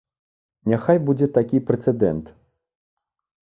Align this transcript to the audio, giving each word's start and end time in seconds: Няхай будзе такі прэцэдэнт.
Няхай 0.73 0.97
будзе 1.11 1.29
такі 1.37 1.57
прэцэдэнт. 1.69 2.35